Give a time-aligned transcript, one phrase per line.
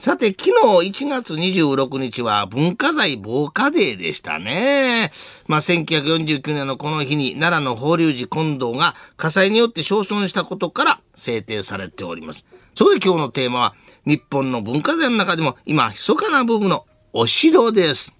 [0.00, 5.12] さて、昨日1月26日は文化財防火デーでしたね。
[5.46, 12.46] まあ、1949年のこの日に奈良の法隆寺金堂が火災によって焼損したことから制定されております。
[12.74, 13.74] そこで今日のテーマは、
[14.06, 18.10] 日本の文化財の中でも今、密かな部分のお城です。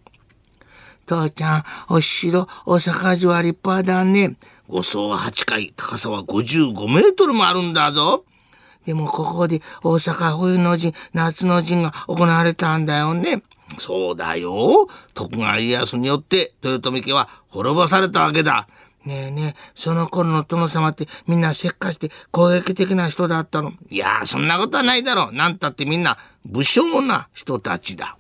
[1.06, 4.36] 父ちゃん、お城、大阪城は立派だね。
[4.68, 8.26] 5層は8階、高さは55メートルもあるんだぞ。
[8.86, 13.42] でもここで大阪冬の陣、夏の陣が行われたんだよね。
[13.78, 14.88] そうだよ。
[15.14, 18.66] 徳川家康によって豊臣家は滅ぼされたわけだ。
[19.04, 23.72] ねえねえ、その頃の殿様ってみんなせっかして攻撃的な人だったの。
[23.88, 25.34] いやー、そんなことはないだろう。
[25.34, 28.18] なんたってみんな武将な人たちだ。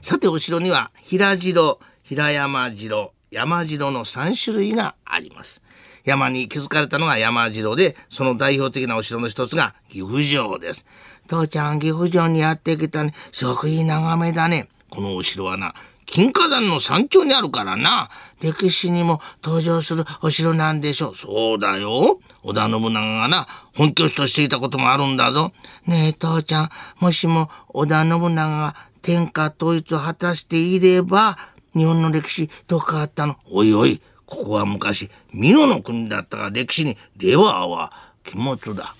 [0.00, 5.63] さて、お城には平城、平山城、山城の3種類があります。
[6.04, 10.84] 山に築かれたのが山城で、その代表的なお城の一つが岐阜城です。
[11.26, 13.14] 父ちゃん、岐阜城にやってきたね。
[13.32, 14.68] すごくいい眺めだね。
[14.90, 15.74] このお城はな、
[16.06, 18.10] 金華山の山頂にあるからな。
[18.42, 21.16] 歴史にも登場するお城なんでしょう。
[21.16, 22.20] そうだよ。
[22.42, 25.52] 織田信長がな、本拠地としていたこともあるんだぞ。
[25.86, 31.38] ねえ、父ちゃん、もしも織田信長が天下統一を果たしていれば、
[31.74, 33.36] 日本の歴史どう変わったの？
[33.50, 37.92] おいおい、ここは昔、美濃の国だったが歴史にレバーは
[38.24, 38.94] 禁物だ。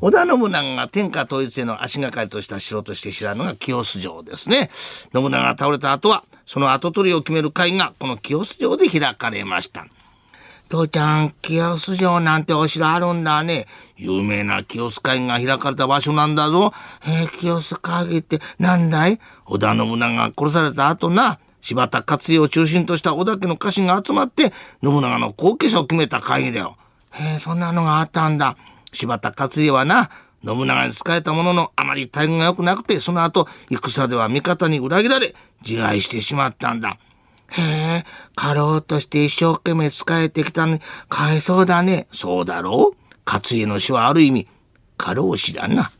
[0.00, 4.70] 織田信長が天下統一への足がかりとした城として知られるのが清洲城ですね。
[5.12, 9.86] 信長が倒れた後は、その跡取りを決める会がこの清洲城で開かれました。
[10.68, 13.66] 父ちゃん、清洲城なんてお城あるんだね。
[13.96, 16.72] 有名な清洲会が開かれた場所なんだぞ。
[17.04, 19.18] えー、清洲会議ってなんだい？
[19.46, 24.52] 織田信長が殺された後な、柴田勝家を中心とした織田家の家臣が集まって、
[24.82, 26.76] 信長の後継者を決めた会議だよ。
[27.10, 28.56] へえ、そんなのがあったんだ。
[28.92, 30.10] 柴田勝家はな、
[30.44, 35.34] 信長に仕えたもののあまり待遇が良くなくて、その後、戦では味方に裏切られ、
[35.66, 36.96] 自害してしまったんだ。
[37.50, 37.62] へ
[38.02, 38.04] え、
[38.36, 42.06] 家老として一生懸命仕えてきたのに、かわいそうだね。
[42.12, 42.96] そうだろう？
[43.26, 44.46] 勝家の死はある意味、
[44.96, 45.90] 家老死だな。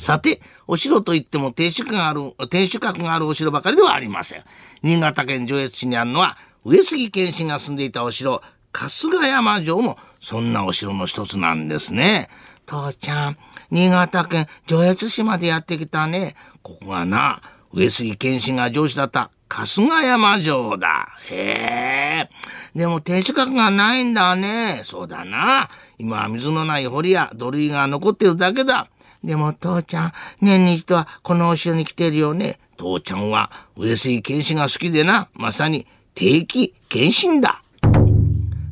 [0.00, 4.42] さて、お城といっても天守閣がある、天守閣があるお城ばかりではありません。
[4.82, 8.40] 新潟県上越市にあるのは、上杉謙信が住んでいたお城、
[8.72, 12.30] 春日山城も、そんなお城の一つなんですね。
[12.64, 13.36] 父ちゃん、
[13.70, 16.34] 新潟県上越市までやってきたね。
[16.62, 17.42] ここがな、
[17.74, 21.10] 上杉謙信が上司だった春日山城だ。
[21.28, 22.26] へ
[22.74, 22.78] え。
[22.78, 24.80] でも天守閣がないんだね。
[24.82, 25.68] そうだな。
[25.98, 28.88] 今は水のない堀や土塁が残ってるだけだ。
[29.22, 32.58] でも父ちゃん、年に一度はこのお城に来てるよね。
[32.76, 37.62] 父ちゃんは上杉謙信が好きでな、まさに定期謙信だ。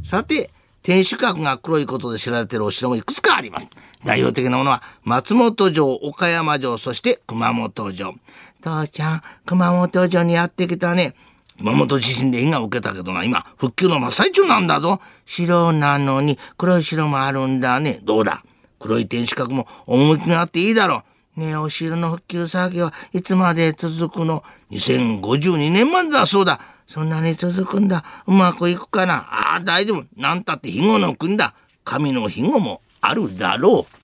[0.03, 0.51] さて、
[0.83, 3.67] 天守閣が黒いことで知られているお城もいくつかあります。
[4.05, 8.15] 代表的なものは松本城、岡山城、そして熊本城。
[8.63, 11.15] 父ちゃん、熊本城にやってきたね。
[11.59, 15.01] 熊本地震で被害を受けたけどな、今、復旧の真っ最中なんだぞ。
[15.27, 18.01] 城なのに黒い城もあるんだね。
[18.05, 18.43] どうだ？
[18.79, 21.03] 黒い天守閣も趣があっていいだろ
[21.37, 21.41] う。
[21.41, 26.61] ねえ、お城の復旧作業はいつまで続くの ?2052 年までだそうだ。
[26.87, 28.05] そんなに続くんだ。
[28.27, 29.19] うまくいくかな？
[29.31, 30.05] ああ、大丈夫。
[30.17, 31.55] なんたって庇護の国だ。
[31.85, 33.99] 神の庇護もあるだろう。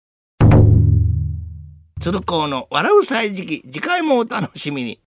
[2.01, 5.01] 鶴光の笑う歳時期、次回もお楽しみに。